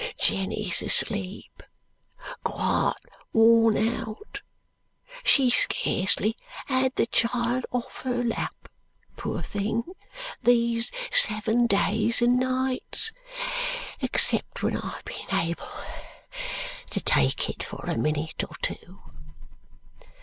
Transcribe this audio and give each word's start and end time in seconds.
Jenny's 0.17 0.81
asleep, 0.81 1.61
quite 2.43 2.95
worn 3.33 3.77
out. 3.77 4.41
She's 5.23 5.53
scarcely 5.57 6.35
had 6.65 6.95
the 6.95 7.05
child 7.05 7.67
off 7.71 8.01
her 8.01 8.23
lap, 8.23 8.67
poor 9.15 9.43
thing, 9.43 9.83
these 10.41 10.91
seven 11.11 11.67
days 11.67 12.19
and 12.19 12.39
nights, 12.39 13.11
except 13.99 14.63
when 14.63 14.75
I've 14.75 15.05
been 15.05 15.31
able 15.35 15.69
to 16.89 16.99
take 16.99 17.47
it 17.51 17.61
for 17.61 17.85
a 17.85 17.95
minute 17.95 18.43
or 18.43 18.55
two." 18.63 19.03